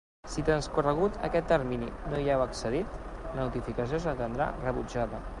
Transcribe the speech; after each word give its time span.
Si 0.35 0.43
transcorregut 0.45 1.17
aquest 1.27 1.51
termini 1.51 1.89
no 2.13 2.21
hi 2.23 2.31
heu 2.35 2.43
accedit, 2.45 2.95
la 3.27 3.39
notificació 3.45 3.99
s'entendrà 4.07 4.49
rebutjada. 4.65 5.21